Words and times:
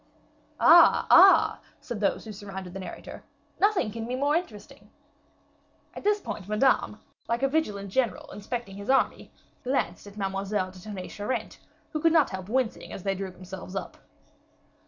"Ah, 0.59 1.05
ah!" 1.11 1.59
said 1.79 1.99
those 1.99 2.25
who 2.25 2.31
surrounded 2.33 2.73
the 2.73 2.79
narrator. 2.79 3.23
"Nothing 3.59 3.91
can 3.91 4.07
be 4.07 4.15
more 4.15 4.35
interesting." 4.35 4.89
At 5.93 6.03
this 6.03 6.19
point, 6.19 6.47
Madame, 6.49 6.99
like 7.29 7.43
a 7.43 7.47
vigilant 7.47 7.91
general 7.91 8.31
inspecting 8.31 8.77
his 8.77 8.89
army, 8.89 9.31
glanced 9.63 10.07
at 10.07 10.17
Mademoiselle 10.17 10.71
de 10.71 10.79
Tonnay 10.79 11.07
Charente, 11.07 11.59
who 11.93 11.99
could 11.99 12.13
not 12.13 12.31
help 12.31 12.49
wincing 12.49 12.91
as 12.91 13.03
they 13.03 13.13
drew 13.13 13.29
themselves 13.29 13.75
up. 13.75 13.95